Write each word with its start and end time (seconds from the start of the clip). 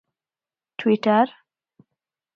ټویټر 0.77 1.27